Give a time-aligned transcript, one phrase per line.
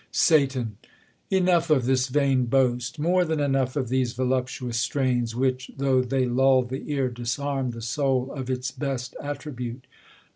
[0.11, 0.77] Satan.
[1.29, 5.35] Enough of this vain boast, More than enough of these voluptuous strains.
[5.35, 9.85] Which, though they lull the ear, disarm the soul Ofits best attribute.